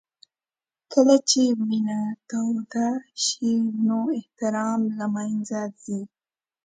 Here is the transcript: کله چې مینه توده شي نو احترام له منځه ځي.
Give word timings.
کله 0.91 1.15
چې 1.29 1.41
مینه 1.67 1.99
توده 2.29 2.87
شي 3.25 3.53
نو 3.87 3.97
احترام 4.17 4.81
له 4.97 5.05
منځه 5.15 5.59
ځي. 5.83 6.01